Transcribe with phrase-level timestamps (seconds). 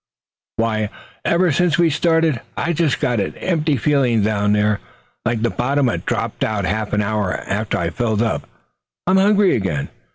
[0.55, 0.89] Why,
[1.23, 4.79] ever since we started, I've just got an empty feeling down there,
[5.27, 6.65] like the bottom had dropped out.
[6.65, 8.49] Half an hour after I fill up,
[9.05, 9.89] I'm hungry again.